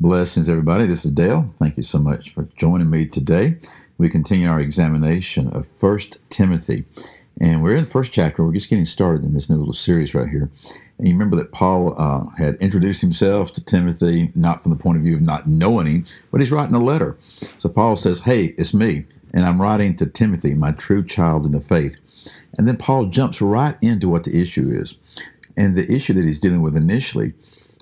Blessings, 0.00 0.48
everybody. 0.48 0.86
This 0.86 1.04
is 1.04 1.10
Dale. 1.10 1.52
Thank 1.58 1.76
you 1.76 1.82
so 1.82 1.98
much 1.98 2.32
for 2.32 2.46
joining 2.54 2.88
me 2.88 3.04
today. 3.04 3.56
We 3.98 4.08
continue 4.08 4.48
our 4.48 4.60
examination 4.60 5.48
of 5.48 5.66
First 5.66 6.18
Timothy, 6.30 6.84
and 7.40 7.64
we're 7.64 7.74
in 7.74 7.82
the 7.82 7.90
first 7.90 8.12
chapter. 8.12 8.44
We're 8.44 8.52
just 8.52 8.70
getting 8.70 8.84
started 8.84 9.24
in 9.24 9.34
this 9.34 9.50
new 9.50 9.56
little 9.56 9.72
series 9.72 10.14
right 10.14 10.28
here. 10.28 10.52
And 10.98 11.08
you 11.08 11.14
remember 11.14 11.34
that 11.34 11.50
Paul 11.50 12.00
uh, 12.00 12.28
had 12.36 12.54
introduced 12.62 13.00
himself 13.00 13.52
to 13.54 13.64
Timothy, 13.64 14.30
not 14.36 14.62
from 14.62 14.70
the 14.70 14.78
point 14.78 14.98
of 14.98 15.02
view 15.02 15.16
of 15.16 15.20
not 15.20 15.48
knowing 15.48 15.88
him, 15.88 16.04
but 16.30 16.40
he's 16.40 16.52
writing 16.52 16.76
a 16.76 16.78
letter. 16.78 17.18
So 17.56 17.68
Paul 17.68 17.96
says, 17.96 18.20
Hey, 18.20 18.54
it's 18.56 18.72
me, 18.72 19.04
and 19.34 19.44
I'm 19.44 19.60
writing 19.60 19.96
to 19.96 20.06
Timothy, 20.06 20.54
my 20.54 20.70
true 20.70 21.04
child 21.04 21.44
in 21.44 21.50
the 21.50 21.60
faith. 21.60 21.96
And 22.56 22.68
then 22.68 22.76
Paul 22.76 23.06
jumps 23.06 23.42
right 23.42 23.76
into 23.82 24.08
what 24.08 24.22
the 24.22 24.40
issue 24.40 24.70
is. 24.70 24.94
And 25.56 25.74
the 25.74 25.92
issue 25.92 26.12
that 26.12 26.24
he's 26.24 26.38
dealing 26.38 26.62
with 26.62 26.76
initially 26.76 27.32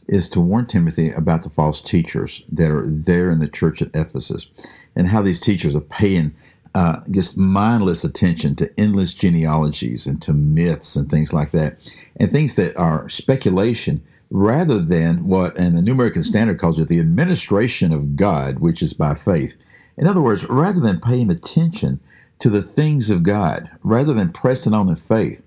is 0.09 0.29
to 0.31 0.41
warn 0.41 0.67
Timothy 0.67 1.11
about 1.11 1.43
the 1.43 1.51
false 1.51 1.81
teachers 1.81 2.43
that 2.51 2.71
are 2.71 2.87
there 2.87 3.31
in 3.31 3.41
the 3.41 3.49
church 3.49 3.83
at 3.83 3.95
Ephesus 3.95 4.47
and 4.95 5.09
how 5.09 5.23
these 5.23 5.41
teachers 5.41 5.75
are 5.75 5.81
paying 5.81 6.35
uh, 6.77 7.01
just 7.11 7.39
mindless 7.39 8.05
attention 8.05 8.55
to 8.55 8.71
endless 8.79 9.15
genealogies 9.15 10.07
and 10.07 10.21
to 10.21 10.35
myths 10.35 10.95
and 10.95 11.11
things 11.11 11.33
like 11.33 11.51
that, 11.51 11.79
and 12.21 12.31
things 12.31 12.55
that 12.55 12.77
are 12.77 13.09
speculation 13.09 14.03
rather 14.31 14.79
than 14.79 15.27
what, 15.27 15.57
and 15.57 15.75
the 15.75 15.81
New 15.81 15.93
American 15.93 16.23
Standard 16.23 16.59
calls 16.59 16.79
it 16.79 16.89
the 16.89 17.01
administration 17.01 17.93
of 17.93 18.15
God, 18.15 18.59
which 18.59 18.83
is 18.83 18.93
by 18.93 19.15
faith. 19.15 19.55
In 19.97 20.07
other 20.07 20.21
words, 20.21 20.45
rather 20.51 20.81
than 20.81 21.01
paying 21.01 21.31
attention 21.31 21.99
to 22.41 22.51
the 22.51 22.61
things 22.61 23.09
of 23.09 23.23
God, 23.23 23.71
rather 23.83 24.13
than 24.13 24.31
pressing 24.31 24.75
on 24.75 24.89
in 24.91 24.97
faith, 24.97 25.41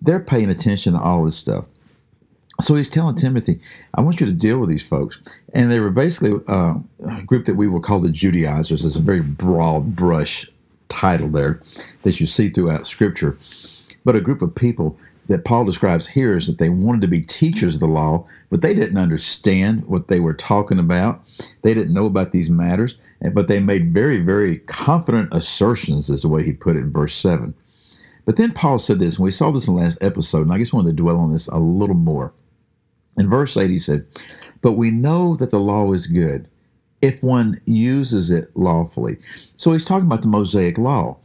they're 0.00 0.20
paying 0.20 0.50
attention 0.50 0.92
to 0.92 1.00
all 1.00 1.24
this 1.24 1.36
stuff. 1.36 1.64
So 2.60 2.74
he's 2.74 2.88
telling 2.88 3.16
Timothy, 3.16 3.60
I 3.94 4.00
want 4.00 4.20
you 4.20 4.26
to 4.26 4.32
deal 4.32 4.58
with 4.58 4.70
these 4.70 4.86
folks. 4.86 5.18
And 5.52 5.70
they 5.70 5.80
were 5.80 5.90
basically 5.90 6.40
uh, 6.48 6.74
a 7.06 7.22
group 7.22 7.44
that 7.44 7.56
we 7.56 7.68
will 7.68 7.80
call 7.80 8.00
the 8.00 8.10
Judaizers. 8.10 8.84
It's 8.84 8.96
a 8.96 9.02
very 9.02 9.20
broad 9.20 9.94
brush 9.94 10.48
title 10.88 11.28
there 11.28 11.60
that 12.02 12.18
you 12.18 12.26
see 12.26 12.48
throughout 12.48 12.86
Scripture. 12.86 13.38
But 14.04 14.16
a 14.16 14.20
group 14.20 14.40
of 14.40 14.54
people 14.54 14.98
that 15.28 15.44
Paul 15.44 15.64
describes 15.64 16.06
here 16.06 16.34
is 16.34 16.46
that 16.46 16.58
they 16.58 16.70
wanted 16.70 17.02
to 17.02 17.08
be 17.08 17.20
teachers 17.20 17.74
of 17.74 17.80
the 17.80 17.86
law, 17.86 18.26
but 18.48 18.62
they 18.62 18.74
didn't 18.74 18.96
understand 18.96 19.84
what 19.86 20.08
they 20.08 20.20
were 20.20 20.34
talking 20.34 20.78
about. 20.78 21.20
They 21.62 21.74
didn't 21.74 21.92
know 21.92 22.06
about 22.06 22.32
these 22.32 22.48
matters, 22.48 22.94
but 23.32 23.48
they 23.48 23.60
made 23.60 23.92
very, 23.92 24.20
very 24.20 24.58
confident 24.58 25.28
assertions, 25.32 26.08
is 26.08 26.22
the 26.22 26.28
way 26.28 26.44
he 26.44 26.52
put 26.52 26.76
it 26.76 26.80
in 26.80 26.92
verse 26.92 27.14
7. 27.14 27.52
But 28.24 28.36
then 28.36 28.52
Paul 28.52 28.78
said 28.78 28.98
this, 28.98 29.16
and 29.16 29.24
we 29.24 29.30
saw 29.30 29.50
this 29.50 29.68
in 29.68 29.74
the 29.74 29.82
last 29.82 29.98
episode, 30.00 30.42
and 30.42 30.52
I 30.52 30.58
just 30.58 30.72
wanted 30.72 30.90
to 30.90 31.02
dwell 31.02 31.18
on 31.18 31.32
this 31.32 31.48
a 31.48 31.58
little 31.58 31.96
more. 31.96 32.32
In 33.18 33.28
verse 33.30 33.56
8, 33.56 33.70
he 33.70 33.78
said, 33.78 34.06
But 34.62 34.72
we 34.72 34.90
know 34.90 35.36
that 35.36 35.50
the 35.50 35.60
law 35.60 35.92
is 35.92 36.06
good 36.06 36.48
if 37.02 37.22
one 37.22 37.58
uses 37.66 38.30
it 38.30 38.50
lawfully. 38.56 39.18
So 39.56 39.72
he's 39.72 39.84
talking 39.84 40.06
about 40.06 40.22
the 40.22 40.28
Mosaic 40.28 40.78
law. 40.78 41.16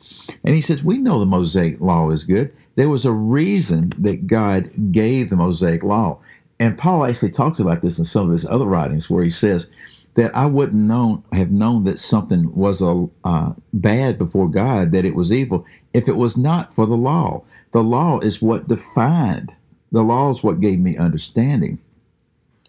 And 0.44 0.56
he 0.56 0.62
says, 0.62 0.84
We 0.84 0.98
know 0.98 1.20
the 1.20 1.26
Mosaic 1.26 1.80
law 1.80 2.10
is 2.10 2.24
good. 2.24 2.54
There 2.76 2.90
was 2.90 3.06
a 3.06 3.12
reason 3.12 3.92
that 3.98 4.28
God 4.28 4.70
gave 4.92 5.30
the 5.30 5.36
Mosaic 5.36 5.84
law. 5.84 6.20
And 6.60 6.78
Paul 6.78 7.06
actually 7.06 7.32
talks 7.32 7.60
about 7.60 7.82
this 7.82 7.98
in 7.98 8.06
some 8.06 8.28
of 8.28 8.32
his 8.32 8.46
other 8.46 8.68
writings 8.68 9.10
where 9.10 9.24
he 9.24 9.30
says 9.30 9.70
that 10.16 10.36
I 10.36 10.46
wouldn't 10.46 10.82
know, 10.82 11.24
have 11.32 11.52
known 11.52 11.86
that 11.86 11.98
something 11.98 12.54
was 12.54 12.82
a, 12.82 13.08
uh, 13.24 13.54
bad 13.74 14.18
before 14.18 14.50
God, 14.50 14.92
that 14.92 15.06
it 15.06 15.16
was 15.16 15.32
evil, 15.32 15.66
if 15.94 16.08
it 16.08 16.18
was 16.18 16.38
not 16.38 16.74
for 16.74 16.86
the 16.86 16.98
law. 16.98 17.44
The 17.72 17.84
law 17.84 18.20
is 18.20 18.42
what 18.42 18.68
defined 18.68 19.56
the 19.92 20.04
law 20.04 20.30
is 20.30 20.44
what 20.44 20.60
gave 20.60 20.80
me 20.80 20.98
understanding. 20.98 21.80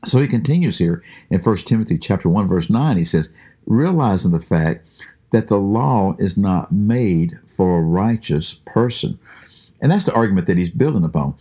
So 0.04 0.18
he 0.18 0.26
continues 0.26 0.78
here 0.78 1.02
in 1.30 1.40
1 1.40 1.56
Timothy 1.58 1.98
chapter 1.98 2.28
1 2.28 2.48
verse 2.48 2.68
9 2.68 2.96
he 2.96 3.04
says 3.04 3.28
realizing 3.66 4.32
the 4.32 4.40
fact 4.40 4.84
that 5.30 5.48
the 5.48 5.58
law 5.58 6.14
is 6.18 6.36
not 6.36 6.72
made 6.72 7.38
for 7.56 7.78
a 7.78 7.82
righteous 7.82 8.54
person. 8.66 9.18
And 9.80 9.90
that's 9.90 10.04
the 10.04 10.14
argument 10.14 10.46
that 10.48 10.58
he's 10.58 10.70
building 10.70 11.04
upon 11.04 11.36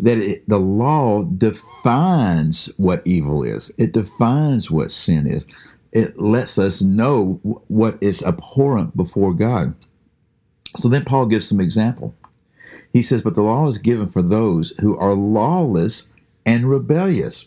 that 0.00 0.18
it, 0.18 0.48
the 0.48 0.58
law 0.58 1.24
defines 1.24 2.66
what 2.76 3.06
evil 3.06 3.44
is. 3.44 3.70
It 3.78 3.92
defines 3.92 4.70
what 4.70 4.90
sin 4.90 5.26
is. 5.26 5.46
It 5.92 6.18
lets 6.18 6.58
us 6.58 6.82
know 6.82 7.34
what 7.68 7.98
is 8.00 8.22
abhorrent 8.22 8.96
before 8.96 9.34
God. 9.34 9.74
So 10.76 10.88
then 10.88 11.04
Paul 11.04 11.26
gives 11.26 11.48
some 11.48 11.60
example. 11.60 12.14
He 12.92 13.02
says, 13.02 13.22
But 13.22 13.34
the 13.34 13.42
law 13.42 13.66
is 13.66 13.78
given 13.78 14.08
for 14.08 14.22
those 14.22 14.72
who 14.80 14.96
are 14.98 15.14
lawless 15.14 16.08
and 16.44 16.68
rebellious. 16.68 17.46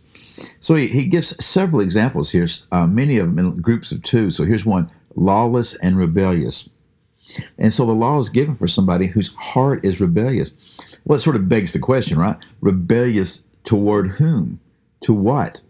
So 0.59 0.75
he, 0.75 0.87
he 0.87 1.05
gives 1.05 1.43
several 1.43 1.81
examples 1.81 2.31
here, 2.31 2.47
uh, 2.71 2.87
many 2.87 3.17
of 3.17 3.27
them 3.27 3.39
in 3.39 3.61
groups 3.61 3.91
of 3.91 4.01
two. 4.03 4.31
So 4.31 4.43
here's 4.43 4.65
one 4.65 4.89
lawless 5.15 5.75
and 5.75 5.97
rebellious. 5.97 6.67
And 7.57 7.71
so 7.71 7.85
the 7.85 7.93
law 7.93 8.19
is 8.19 8.29
given 8.29 8.55
for 8.55 8.67
somebody 8.67 9.07
whose 9.07 9.33
heart 9.35 9.85
is 9.85 10.01
rebellious. 10.01 10.53
Well, 11.05 11.17
it 11.17 11.21
sort 11.21 11.35
of 11.35 11.49
begs 11.49 11.73
the 11.73 11.79
question, 11.79 12.17
right? 12.17 12.37
Rebellious 12.61 13.43
toward 13.63 14.07
whom? 14.07 14.59
To 15.01 15.13
what? 15.13 15.61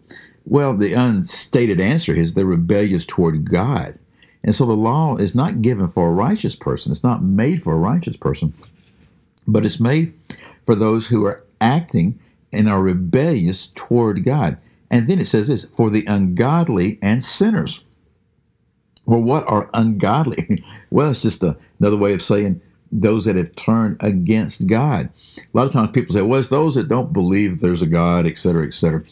Well, 0.46 0.76
the 0.76 0.92
unstated 0.92 1.80
answer 1.80 2.12
is 2.12 2.34
they're 2.34 2.44
rebellious 2.44 3.04
toward 3.04 3.50
God. 3.50 3.98
And 4.44 4.54
so 4.54 4.66
the 4.66 4.74
law 4.74 5.16
is 5.16 5.34
not 5.34 5.62
given 5.62 5.88
for 5.88 6.08
a 6.08 6.12
righteous 6.12 6.54
person. 6.54 6.92
It's 6.92 7.02
not 7.02 7.22
made 7.22 7.62
for 7.62 7.72
a 7.72 7.78
righteous 7.78 8.16
person 8.16 8.52
but 9.46 9.64
it's 9.64 9.80
made 9.80 10.12
for 10.66 10.74
those 10.74 11.06
who 11.06 11.24
are 11.26 11.44
acting 11.60 12.18
and 12.52 12.68
are 12.68 12.82
rebellious 12.82 13.68
toward 13.74 14.24
God. 14.24 14.56
And 14.90 15.08
then 15.08 15.18
it 15.18 15.26
says 15.26 15.48
this 15.48 15.64
for 15.64 15.90
the 15.90 16.04
ungodly 16.06 16.98
and 17.02 17.22
sinners. 17.22 17.80
Well, 19.06 19.22
what 19.22 19.46
are 19.48 19.68
ungodly? 19.74 20.64
well, 20.90 21.10
it's 21.10 21.22
just 21.22 21.42
a, 21.42 21.56
another 21.80 21.96
way 21.96 22.14
of 22.14 22.22
saying 22.22 22.60
those 22.92 23.24
that 23.24 23.36
have 23.36 23.54
turned 23.56 23.96
against 24.00 24.66
God. 24.66 25.10
A 25.36 25.42
lot 25.52 25.66
of 25.66 25.72
times 25.72 25.90
people 25.90 26.14
say, 26.14 26.22
well, 26.22 26.38
it's 26.38 26.48
those 26.48 26.76
that 26.76 26.88
don't 26.88 27.12
believe 27.12 27.60
there's 27.60 27.82
a 27.82 27.86
God, 27.86 28.24
et 28.24 28.38
cetera, 28.38 28.64
et 28.64 28.72
cetera. 28.72 29.02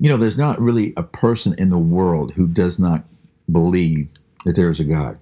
You 0.00 0.10
know, 0.10 0.16
there's 0.16 0.36
not 0.36 0.60
really 0.60 0.92
a 0.96 1.04
person 1.04 1.54
in 1.56 1.70
the 1.70 1.78
world 1.78 2.32
who 2.32 2.48
does 2.48 2.78
not 2.78 3.04
believe 3.50 4.08
that 4.44 4.56
there 4.56 4.70
is 4.70 4.80
a 4.80 4.84
God. 4.84 5.18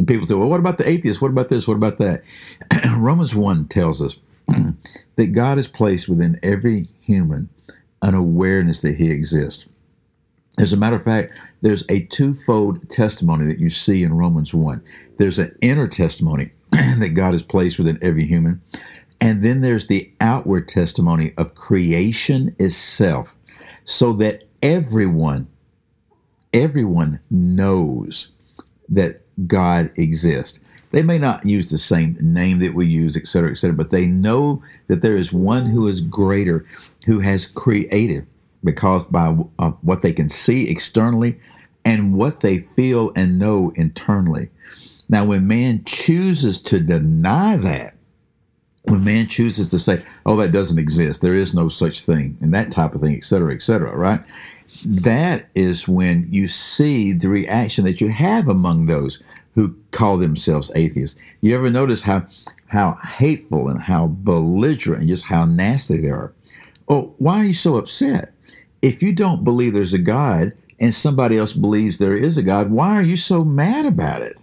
And 0.00 0.08
people 0.08 0.26
say, 0.26 0.34
well, 0.34 0.48
what 0.48 0.60
about 0.60 0.78
the 0.78 0.88
atheists? 0.88 1.20
What 1.20 1.30
about 1.30 1.50
this? 1.50 1.68
What 1.68 1.76
about 1.76 1.98
that? 1.98 2.22
Romans 2.98 3.34
1 3.34 3.68
tells 3.68 4.00
us 4.00 4.16
that 5.16 5.26
God 5.32 5.58
has 5.58 5.68
placed 5.68 6.08
within 6.08 6.40
every 6.42 6.88
human 7.00 7.50
an 8.00 8.14
awareness 8.14 8.80
that 8.80 8.94
he 8.94 9.10
exists. 9.10 9.66
As 10.58 10.72
a 10.72 10.78
matter 10.78 10.96
of 10.96 11.04
fact, 11.04 11.34
there's 11.60 11.84
a 11.90 12.06
twofold 12.06 12.88
testimony 12.88 13.44
that 13.44 13.58
you 13.58 13.68
see 13.68 14.02
in 14.02 14.14
Romans 14.14 14.54
1. 14.54 14.82
There's 15.18 15.38
an 15.38 15.54
inner 15.60 15.86
testimony 15.86 16.50
that 16.70 17.12
God 17.12 17.32
has 17.32 17.42
placed 17.42 17.76
within 17.76 17.98
every 18.00 18.24
human, 18.24 18.62
and 19.20 19.42
then 19.44 19.60
there's 19.60 19.88
the 19.88 20.10
outward 20.22 20.66
testimony 20.66 21.34
of 21.36 21.54
creation 21.56 22.56
itself, 22.58 23.34
so 23.84 24.14
that 24.14 24.44
everyone, 24.62 25.46
everyone 26.54 27.20
knows 27.30 28.28
that 28.88 29.20
God 29.46 29.90
exists. 29.96 30.60
They 30.92 31.02
may 31.02 31.18
not 31.18 31.46
use 31.46 31.70
the 31.70 31.78
same 31.78 32.16
name 32.20 32.58
that 32.58 32.74
we 32.74 32.86
use, 32.86 33.16
et 33.16 33.26
cetera, 33.26 33.50
et 33.50 33.56
cetera, 33.56 33.76
but 33.76 33.90
they 33.90 34.06
know 34.06 34.60
that 34.88 35.02
there 35.02 35.14
is 35.14 35.32
one 35.32 35.66
who 35.66 35.86
is 35.86 36.00
greater, 36.00 36.66
who 37.06 37.20
has 37.20 37.46
created, 37.46 38.26
because 38.64 39.04
by 39.04 39.36
uh, 39.60 39.70
what 39.82 40.02
they 40.02 40.12
can 40.12 40.28
see 40.28 40.68
externally 40.68 41.38
and 41.84 42.14
what 42.14 42.40
they 42.40 42.58
feel 42.58 43.12
and 43.14 43.38
know 43.38 43.72
internally. 43.76 44.50
Now, 45.08 45.24
when 45.24 45.46
man 45.46 45.82
chooses 45.84 46.60
to 46.62 46.80
deny 46.80 47.56
that, 47.56 47.94
when 48.84 49.04
man 49.04 49.28
chooses 49.28 49.70
to 49.70 49.78
say, 49.78 50.02
oh, 50.26 50.36
that 50.36 50.52
doesn't 50.52 50.78
exist, 50.78 51.22
there 51.22 51.34
is 51.34 51.54
no 51.54 51.68
such 51.68 52.02
thing, 52.02 52.36
and 52.40 52.52
that 52.52 52.70
type 52.70 52.94
of 52.94 53.00
thing, 53.00 53.14
et 53.14 53.24
cetera, 53.24 53.54
et 53.54 53.62
cetera, 53.62 53.96
right? 53.96 54.20
That 54.84 55.48
is 55.54 55.88
when 55.88 56.26
you 56.30 56.48
see 56.48 57.12
the 57.12 57.28
reaction 57.28 57.84
that 57.84 58.00
you 58.00 58.08
have 58.08 58.48
among 58.48 58.86
those 58.86 59.22
who 59.54 59.76
call 59.90 60.16
themselves 60.16 60.70
atheists. 60.74 61.18
You 61.40 61.54
ever 61.54 61.70
notice 61.70 62.02
how 62.02 62.26
how 62.66 62.92
hateful 63.02 63.68
and 63.68 63.80
how 63.80 64.06
belligerent 64.06 65.00
and 65.00 65.08
just 65.08 65.24
how 65.24 65.44
nasty 65.44 65.98
they 65.98 66.10
are? 66.10 66.32
Oh, 66.88 67.12
why 67.18 67.38
are 67.38 67.44
you 67.44 67.52
so 67.52 67.76
upset? 67.76 68.32
If 68.80 69.02
you 69.02 69.12
don't 69.12 69.44
believe 69.44 69.72
there's 69.72 69.94
a 69.94 69.98
God 69.98 70.52
and 70.78 70.94
somebody 70.94 71.36
else 71.36 71.52
believes 71.52 71.98
there 71.98 72.16
is 72.16 72.36
a 72.36 72.42
God, 72.42 72.70
why 72.70 72.96
are 72.96 73.02
you 73.02 73.16
so 73.16 73.44
mad 73.44 73.86
about 73.86 74.22
it? 74.22 74.40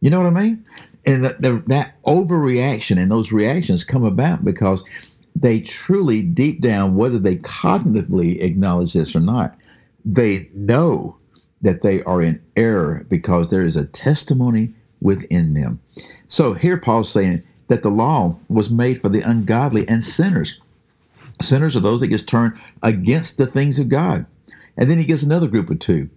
You 0.00 0.10
know 0.10 0.18
what 0.18 0.26
I 0.26 0.42
mean? 0.42 0.64
And 1.06 1.24
the, 1.24 1.36
the, 1.38 1.62
that 1.68 2.02
overreaction 2.04 3.00
and 3.00 3.10
those 3.10 3.32
reactions 3.32 3.84
come 3.84 4.04
about 4.04 4.44
because 4.44 4.84
they 5.44 5.60
truly, 5.60 6.22
deep 6.22 6.62
down, 6.62 6.96
whether 6.96 7.18
they 7.18 7.36
cognitively 7.36 8.40
acknowledge 8.40 8.94
this 8.94 9.14
or 9.14 9.20
not, 9.20 9.54
they 10.02 10.48
know 10.54 11.18
that 11.60 11.82
they 11.82 12.02
are 12.04 12.22
in 12.22 12.42
error 12.56 13.04
because 13.10 13.50
there 13.50 13.60
is 13.60 13.76
a 13.76 13.84
testimony 13.84 14.72
within 15.02 15.52
them. 15.52 15.78
So 16.28 16.54
here 16.54 16.78
Paul's 16.78 17.12
saying 17.12 17.42
that 17.68 17.82
the 17.82 17.90
law 17.90 18.38
was 18.48 18.70
made 18.70 19.02
for 19.02 19.10
the 19.10 19.20
ungodly 19.20 19.86
and 19.86 20.02
sinners. 20.02 20.58
Sinners 21.42 21.76
are 21.76 21.80
those 21.80 22.00
that 22.00 22.08
just 22.08 22.26
turned 22.26 22.54
against 22.82 23.36
the 23.36 23.46
things 23.46 23.78
of 23.78 23.90
God. 23.90 24.24
And 24.78 24.90
then 24.90 24.96
he 24.96 25.04
gives 25.04 25.22
another 25.22 25.48
group 25.48 25.68
of 25.68 25.78
two 25.78 26.08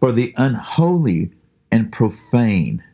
for 0.00 0.12
the 0.12 0.34
unholy 0.36 1.30
and 1.72 1.90
profane. 1.90 2.84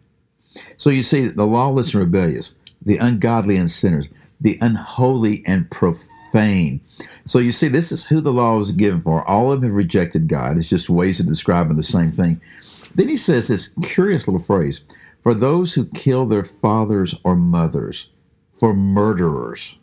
So 0.77 0.91
you 0.91 1.03
see 1.03 1.27
the 1.27 1.45
lawless 1.45 1.93
and 1.93 2.05
rebellious, 2.05 2.55
the 2.81 2.99
ungodly 2.99 3.57
and 3.57 3.69
sinners, 3.69 4.09
the 4.43 4.59
unholy 4.61 5.43
and 5.47 5.71
profane. 5.71 6.81
So 7.25 7.39
you 7.39 7.53
see, 7.53 7.69
this 7.69 7.93
is 7.93 8.05
who 8.05 8.21
the 8.21 8.33
law 8.33 8.59
was 8.59 8.73
given 8.73 9.01
for. 9.03 9.27
All 9.29 9.53
of 9.53 9.61
them 9.61 9.71
have 9.71 9.77
rejected 9.77 10.29
God. 10.29 10.59
It's 10.59 10.69
just 10.69 10.91
ways 10.91 11.21
of 11.21 11.27
describing 11.27 11.77
the 11.77 11.83
same 11.83 12.13
thing. 12.13 12.41
Then 12.95 13.09
he 13.09 13.17
says 13.17 13.49
this 13.49 13.69
curious 13.83 14.27
little 14.27 14.43
phrase 14.43 14.83
for 15.23 15.35
those 15.35 15.73
who 15.73 15.87
kill 15.87 16.27
their 16.27 16.45
fathers 16.45 17.15
or 17.25 17.37
mothers, 17.37 18.09
for 18.53 18.75
murderers. 18.75 19.77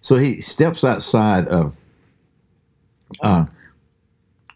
So 0.00 0.16
he 0.16 0.40
steps 0.40 0.84
outside 0.84 1.46
of, 1.48 1.76
uh, 3.22 3.46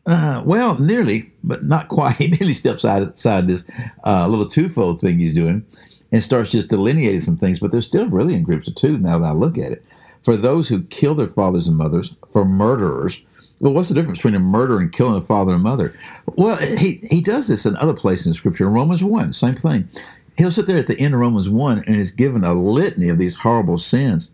uh, 0.07 0.43
well, 0.45 0.79
nearly, 0.79 1.31
but 1.45 1.65
not 1.65 1.89
quite. 1.89 2.17
He 2.17 2.29
nearly 2.29 2.55
steps 2.55 2.85
outside 2.85 3.47
this 3.47 3.65
uh, 4.05 4.27
little 4.27 4.49
twofold 4.49 5.01
thing 5.01 5.19
he's 5.19 5.35
doing 5.35 5.65
and 6.13 6.23
starts 6.23 6.51
just 6.51 6.69
delineating 6.69 7.21
some 7.21 7.37
things, 7.37 7.59
but 7.59 7.71
they're 7.71 7.81
still 7.81 8.09
really 8.09 8.35
in 8.35 8.43
groups 8.43 8.69
of 8.69 8.75
two 8.75 8.97
now 8.97 9.19
that 9.19 9.29
I 9.29 9.33
look 9.33 9.59
at 9.59 9.73
it. 9.73 9.85
For 10.23 10.37
those 10.37 10.69
who 10.69 10.83
kill 10.85 11.15
their 11.15 11.29
fathers 11.29 11.69
and 11.69 11.77
mothers, 11.77 12.15
for 12.33 12.45
murderers, 12.45 13.21
well, 13.61 13.73
what's 13.73 13.89
the 13.89 13.95
difference 13.95 14.19
between 14.19 14.35
a 14.35 14.41
murder 14.41 14.79
and 14.79 14.93
killing 14.93 15.17
a 15.17 15.21
father 15.21 15.55
and 15.55 15.63
mother? 15.63 15.95
Well, 16.37 16.57
he, 16.57 17.01
he 17.11 17.21
does 17.21 17.49
this 17.49 17.67
in 17.67 17.77
other 17.77 17.95
places 17.95 18.27
in 18.27 18.35
Scripture. 18.35 18.67
In 18.67 18.73
Romans 18.73 19.03
1, 19.03 19.33
same 19.33 19.55
thing. 19.55 19.89
He'll 20.37 20.53
sit 20.53 20.67
there 20.67 20.79
at 20.79 20.87
the 20.87 20.99
end 21.01 21.15
of 21.15 21.21
Romans 21.21 21.49
1 21.49 21.85
and 21.87 21.97
is 21.97 22.13
given 22.13 22.45
a 22.45 22.55
litany 22.55 23.09
of 23.09 23.19
these 23.19 23.35
horrible 23.35 23.79
sins. 23.79 24.29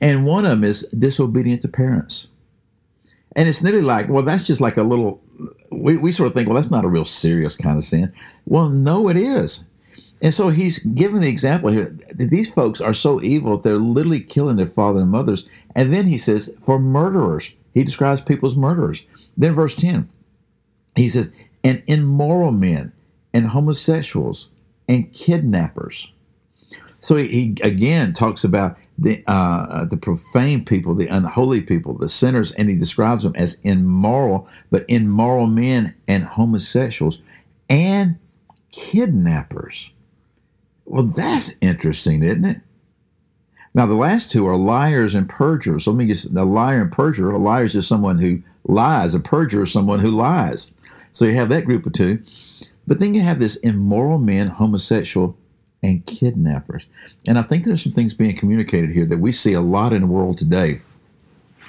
And 0.00 0.24
one 0.24 0.44
of 0.44 0.50
them 0.50 0.64
is 0.64 0.82
disobedient 0.98 1.62
to 1.62 1.68
parents. 1.68 2.28
And 3.34 3.46
it's 3.46 3.62
nearly 3.62 3.82
like, 3.82 4.08
well, 4.08 4.22
that's 4.22 4.44
just 4.44 4.62
like 4.62 4.78
a 4.78 4.82
little, 4.82 5.20
we, 5.70 5.98
we 5.98 6.10
sort 6.10 6.28
of 6.28 6.34
think, 6.34 6.48
well, 6.48 6.54
that's 6.54 6.70
not 6.70 6.86
a 6.86 6.88
real 6.88 7.04
serious 7.04 7.54
kind 7.54 7.76
of 7.76 7.84
sin. 7.84 8.10
Well, 8.46 8.70
no, 8.70 9.10
it 9.10 9.18
is. 9.18 9.64
And 10.26 10.34
so 10.34 10.48
he's 10.48 10.80
given 10.80 11.20
the 11.20 11.28
example 11.28 11.70
here. 11.70 11.96
These 12.12 12.50
folks 12.50 12.80
are 12.80 12.94
so 12.94 13.22
evil, 13.22 13.58
they're 13.58 13.76
literally 13.76 14.18
killing 14.18 14.56
their 14.56 14.66
father 14.66 14.98
and 14.98 15.10
mothers. 15.12 15.48
And 15.76 15.94
then 15.94 16.08
he 16.08 16.18
says, 16.18 16.52
for 16.64 16.80
murderers, 16.80 17.52
he 17.74 17.84
describes 17.84 18.20
people 18.20 18.48
as 18.48 18.56
murderers. 18.56 19.02
Then 19.36 19.54
verse 19.54 19.76
10, 19.76 20.08
he 20.96 21.08
says, 21.08 21.30
and 21.62 21.80
immoral 21.86 22.50
men 22.50 22.92
and 23.34 23.46
homosexuals 23.46 24.48
and 24.88 25.12
kidnappers. 25.12 26.08
So 26.98 27.14
he, 27.14 27.28
he 27.28 27.54
again 27.62 28.12
talks 28.12 28.42
about 28.42 28.76
the 28.98 29.22
uh, 29.28 29.84
the 29.84 29.96
profane 29.96 30.64
people, 30.64 30.96
the 30.96 31.06
unholy 31.06 31.60
people, 31.60 31.96
the 31.96 32.08
sinners, 32.08 32.50
and 32.50 32.68
he 32.68 32.74
describes 32.74 33.22
them 33.22 33.36
as 33.36 33.60
immoral, 33.60 34.48
but 34.72 34.86
immoral 34.88 35.46
men 35.46 35.94
and 36.08 36.24
homosexuals 36.24 37.18
and 37.70 38.18
kidnappers. 38.72 39.90
Well, 40.86 41.04
that's 41.04 41.52
interesting, 41.60 42.22
isn't 42.22 42.44
it? 42.44 42.60
Now, 43.74 43.84
the 43.84 43.94
last 43.94 44.30
two 44.30 44.46
are 44.46 44.56
liars 44.56 45.14
and 45.14 45.28
perjurers. 45.28 45.86
Let 45.86 45.96
me 45.96 46.06
just, 46.06 46.32
the 46.32 46.46
liar 46.46 46.80
and 46.80 46.90
perjurer, 46.90 47.32
a 47.32 47.38
liar 47.38 47.64
is 47.64 47.74
just 47.74 47.88
someone 47.88 48.18
who 48.18 48.40
lies, 48.64 49.14
a 49.14 49.20
perjurer 49.20 49.64
is 49.64 49.72
someone 49.72 49.98
who 49.98 50.10
lies. 50.10 50.72
So 51.12 51.26
you 51.26 51.34
have 51.34 51.50
that 51.50 51.66
group 51.66 51.84
of 51.84 51.92
two. 51.92 52.22
But 52.86 53.00
then 53.00 53.14
you 53.14 53.20
have 53.20 53.38
this 53.38 53.56
immoral 53.56 54.18
men, 54.18 54.46
homosexual, 54.46 55.36
and 55.82 56.06
kidnappers. 56.06 56.86
And 57.26 57.38
I 57.38 57.42
think 57.42 57.64
there's 57.64 57.82
some 57.82 57.92
things 57.92 58.14
being 58.14 58.36
communicated 58.36 58.90
here 58.90 59.06
that 59.06 59.18
we 59.18 59.32
see 59.32 59.52
a 59.52 59.60
lot 59.60 59.92
in 59.92 60.02
the 60.02 60.06
world 60.06 60.38
today. 60.38 60.80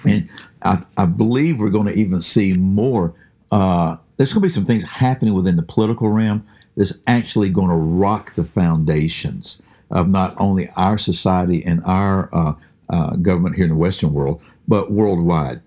And 0.08 0.30
I, 0.62 0.84
I 0.96 1.06
believe 1.06 1.60
we're 1.60 1.72
going 1.72 1.88
to 1.88 1.94
even 1.94 2.22
see 2.22 2.54
more. 2.54 3.14
Uh, 3.52 3.98
there's 4.16 4.32
going 4.32 4.42
to 4.42 4.46
be 4.46 4.50
some 4.50 4.66
things 4.66 4.84
happening 4.84 5.34
within 5.34 5.56
the 5.56 5.64
political 5.64 6.10
realm 6.10 6.48
that's 6.78 6.94
actually 7.08 7.50
going 7.50 7.70
to 7.70 7.76
rock 7.76 8.34
the 8.36 8.46
foundations 8.46 9.62
of 9.92 10.08
not 10.08 10.36
only 10.38 10.70
our 10.78 10.98
society 10.98 11.66
and 11.66 11.82
our 11.84 12.30
uh, 12.34 12.54
uh, 12.90 13.16
government 13.18 13.56
here 13.56 13.66
in 13.66 13.72
the 13.72 13.76
Western 13.76 14.14
world, 14.14 14.42
but 14.68 14.92
worldwide. 14.92 15.62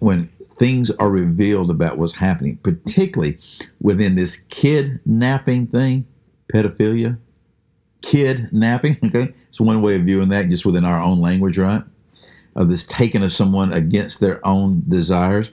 When 0.00 0.28
things 0.58 0.90
are 0.92 1.10
revealed 1.10 1.70
about 1.70 1.98
what's 1.98 2.14
happening, 2.14 2.56
particularly 2.58 3.38
within 3.80 4.14
this 4.16 4.36
kidnapping 4.48 5.66
thing, 5.68 6.06
pedophilia, 6.52 7.18
kidnapping. 8.02 8.98
Okay, 9.04 9.32
it's 9.48 9.60
one 9.60 9.82
way 9.82 9.96
of 9.96 10.02
viewing 10.02 10.28
that, 10.30 10.48
just 10.48 10.66
within 10.66 10.84
our 10.84 11.00
own 11.00 11.20
language, 11.20 11.58
right? 11.58 11.82
Of 12.54 12.70
this 12.70 12.84
taking 12.84 13.22
of 13.22 13.32
someone 13.32 13.72
against 13.72 14.20
their 14.20 14.44
own 14.46 14.82
desires. 14.88 15.50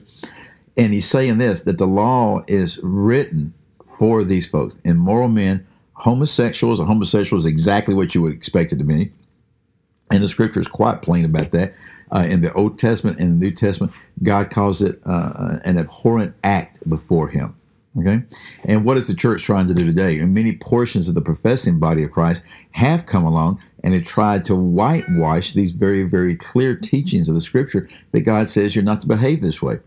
And 0.76 0.92
he's 0.92 1.08
saying 1.08 1.38
this 1.38 1.62
that 1.62 1.78
the 1.78 1.86
law 1.86 2.42
is 2.48 2.80
written 2.82 3.52
for 3.98 4.24
these 4.24 4.46
folks 4.46 4.78
immoral 4.84 5.28
men, 5.28 5.66
homosexuals. 5.94 6.80
A 6.80 6.84
homosexual 6.84 7.38
is 7.38 7.46
exactly 7.46 7.94
what 7.94 8.14
you 8.14 8.22
would 8.22 8.32
expect 8.34 8.72
it 8.72 8.78
to 8.78 8.84
be. 8.84 9.12
And 10.10 10.22
the 10.22 10.28
scripture 10.28 10.60
is 10.60 10.68
quite 10.68 11.02
plain 11.02 11.24
about 11.24 11.52
that. 11.52 11.74
Uh, 12.12 12.26
in 12.28 12.42
the 12.42 12.52
Old 12.52 12.78
Testament 12.78 13.18
and 13.18 13.32
the 13.32 13.46
New 13.46 13.50
Testament, 13.50 13.92
God 14.22 14.50
calls 14.50 14.82
it 14.82 15.00
uh, 15.06 15.58
an 15.64 15.78
abhorrent 15.78 16.34
act 16.44 16.88
before 16.88 17.28
Him. 17.28 17.56
Okay? 17.98 18.22
And 18.66 18.84
what 18.84 18.96
is 18.96 19.06
the 19.06 19.14
church 19.14 19.42
trying 19.42 19.68
to 19.68 19.74
do 19.74 19.86
today? 19.86 20.18
And 20.18 20.34
many 20.34 20.56
portions 20.56 21.08
of 21.08 21.14
the 21.14 21.22
professing 21.22 21.78
body 21.78 22.02
of 22.02 22.10
Christ 22.10 22.42
have 22.72 23.06
come 23.06 23.24
along 23.24 23.60
and 23.82 23.94
have 23.94 24.04
tried 24.04 24.44
to 24.46 24.56
whitewash 24.56 25.52
these 25.52 25.70
very, 25.70 26.02
very 26.02 26.34
clear 26.34 26.74
teachings 26.74 27.28
of 27.28 27.34
the 27.34 27.40
scripture 27.40 27.88
that 28.12 28.22
God 28.22 28.48
says 28.48 28.74
you're 28.74 28.84
not 28.84 29.00
to 29.02 29.06
behave 29.06 29.40
this 29.40 29.62
way. 29.62 29.78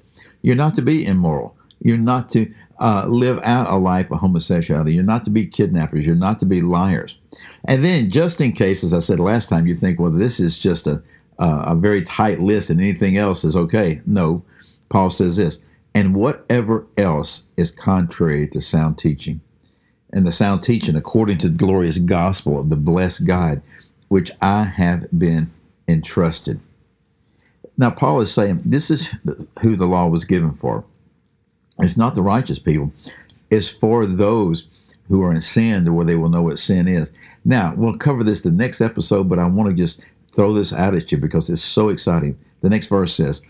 You're 0.41 0.55
not 0.55 0.73
to 0.75 0.81
be 0.81 1.05
immoral. 1.05 1.56
You're 1.81 1.97
not 1.97 2.29
to 2.29 2.51
uh, 2.79 3.05
live 3.07 3.39
out 3.43 3.69
a 3.69 3.77
life 3.77 4.11
of 4.11 4.19
homosexuality. 4.19 4.93
You're 4.93 5.03
not 5.03 5.23
to 5.25 5.29
be 5.29 5.45
kidnappers. 5.45 6.05
You're 6.05 6.15
not 6.15 6.39
to 6.39 6.45
be 6.45 6.61
liars. 6.61 7.15
And 7.65 7.83
then, 7.83 8.09
just 8.09 8.41
in 8.41 8.51
case, 8.51 8.83
as 8.83 8.93
I 8.93 8.99
said 8.99 9.19
last 9.19 9.49
time, 9.49 9.67
you 9.67 9.75
think, 9.75 9.99
well, 9.99 10.11
this 10.11 10.39
is 10.39 10.57
just 10.57 10.87
a, 10.87 11.01
uh, 11.39 11.63
a 11.67 11.75
very 11.75 12.01
tight 12.01 12.39
list 12.39 12.69
and 12.69 12.81
anything 12.81 13.17
else 13.17 13.43
is 13.43 13.55
okay. 13.55 14.01
No, 14.05 14.43
Paul 14.89 15.09
says 15.09 15.37
this, 15.37 15.59
and 15.93 16.15
whatever 16.15 16.85
else 16.97 17.43
is 17.57 17.71
contrary 17.71 18.47
to 18.47 18.61
sound 18.61 18.97
teaching. 18.97 19.41
And 20.13 20.25
the 20.25 20.31
sound 20.31 20.63
teaching 20.63 20.95
according 20.95 21.37
to 21.39 21.49
the 21.49 21.57
glorious 21.57 21.99
gospel 21.99 22.59
of 22.59 22.69
the 22.69 22.75
blessed 22.75 23.27
God, 23.27 23.61
which 24.07 24.31
I 24.41 24.63
have 24.63 25.07
been 25.17 25.51
entrusted. 25.87 26.59
Now, 27.77 27.91
Paul 27.91 28.21
is 28.21 28.33
saying 28.33 28.61
this 28.65 28.89
is 28.89 29.13
who 29.61 29.75
the 29.75 29.85
law 29.85 30.07
was 30.07 30.25
given 30.25 30.53
for. 30.53 30.83
It's 31.79 31.97
not 31.97 32.15
the 32.15 32.21
righteous 32.21 32.59
people, 32.59 32.91
it's 33.49 33.69
for 33.69 34.05
those 34.05 34.67
who 35.07 35.21
are 35.23 35.31
in 35.31 35.41
sin 35.41 35.85
to 35.85 35.93
where 35.93 36.05
they 36.05 36.15
will 36.15 36.29
know 36.29 36.41
what 36.41 36.59
sin 36.59 36.87
is. 36.87 37.11
Now, 37.45 37.73
we'll 37.75 37.97
cover 37.97 38.23
this 38.23 38.41
the 38.41 38.51
next 38.51 38.81
episode, 38.81 39.29
but 39.29 39.39
I 39.39 39.45
want 39.45 39.69
to 39.69 39.75
just 39.75 40.03
throw 40.33 40.53
this 40.53 40.73
out 40.73 40.95
at 40.95 41.11
you 41.11 41.17
because 41.17 41.49
it's 41.49 41.61
so 41.61 41.89
exciting. 41.89 42.37
The 42.61 42.69
next 42.69 42.87
verse 42.87 43.13
says, 43.13 43.41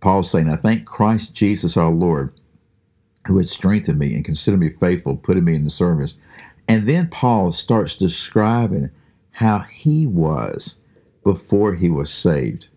Paul's 0.00 0.30
saying, 0.30 0.48
I 0.48 0.56
thank 0.56 0.86
Christ 0.86 1.34
Jesus 1.34 1.76
our 1.76 1.90
Lord, 1.90 2.32
who 3.26 3.38
has 3.38 3.50
strengthened 3.50 3.98
me 3.98 4.14
and 4.14 4.24
considered 4.24 4.60
me 4.60 4.70
faithful, 4.70 5.16
putting 5.16 5.44
me 5.44 5.54
in 5.54 5.64
the 5.64 5.70
service. 5.70 6.14
And 6.68 6.88
then 6.88 7.08
Paul 7.08 7.50
starts 7.50 7.94
describing 7.96 8.90
how 9.32 9.60
he 9.60 10.06
was 10.06 10.76
before 11.24 11.74
he 11.74 11.90
was 11.90 12.12
saved. 12.12 12.68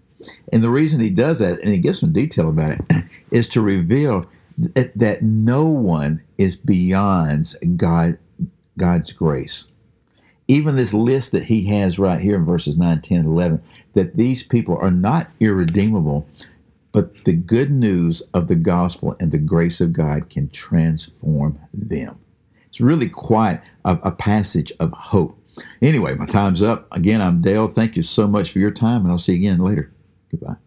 And 0.51 0.63
the 0.63 0.69
reason 0.69 0.99
he 0.99 1.09
does 1.09 1.39
that, 1.39 1.59
and 1.59 1.71
he 1.71 1.77
gives 1.77 1.99
some 1.99 2.11
detail 2.11 2.49
about 2.49 2.79
it, 2.79 3.05
is 3.31 3.47
to 3.49 3.61
reveal 3.61 4.25
that, 4.57 4.97
that 4.97 5.21
no 5.21 5.65
one 5.65 6.21
is 6.37 6.55
beyond 6.55 7.55
God, 7.75 8.17
God's 8.77 9.11
grace. 9.11 9.65
Even 10.47 10.75
this 10.75 10.93
list 10.93 11.31
that 11.31 11.43
he 11.43 11.65
has 11.65 11.97
right 11.97 12.19
here 12.19 12.35
in 12.35 12.45
verses 12.45 12.77
9, 12.77 13.01
10, 13.01 13.17
and 13.17 13.27
11, 13.27 13.61
that 13.93 14.15
these 14.15 14.43
people 14.43 14.77
are 14.77 14.91
not 14.91 15.29
irredeemable, 15.39 16.27
but 16.91 17.25
the 17.25 17.33
good 17.33 17.71
news 17.71 18.21
of 18.33 18.47
the 18.47 18.55
gospel 18.55 19.15
and 19.19 19.31
the 19.31 19.39
grace 19.39 19.81
of 19.81 19.91
God 19.91 20.29
can 20.29 20.49
transform 20.49 21.59
them. 21.73 22.17
It's 22.67 22.79
really 22.79 23.09
quite 23.09 23.61
a, 23.85 23.97
a 24.03 24.11
passage 24.11 24.71
of 24.79 24.91
hope. 24.91 25.37
Anyway, 25.81 26.13
my 26.15 26.25
time's 26.25 26.61
up. 26.61 26.87
Again, 26.91 27.21
I'm 27.21 27.41
Dale. 27.41 27.67
Thank 27.67 27.95
you 27.95 28.01
so 28.01 28.27
much 28.27 28.51
for 28.51 28.59
your 28.59 28.71
time, 28.71 29.01
and 29.01 29.11
I'll 29.11 29.19
see 29.19 29.33
you 29.33 29.39
again 29.39 29.59
later. 29.59 29.91
Goodbye. 30.29 30.57